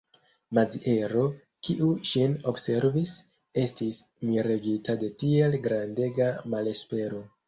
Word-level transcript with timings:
Maziero, 0.57 1.25
kiu 1.67 1.89
ŝin 2.11 2.31
observis, 2.51 3.11
estis 3.63 3.99
miregita 4.29 4.97
de 5.05 5.11
tiel 5.25 5.59
grandega 5.67 6.31
malespero. 6.55 7.21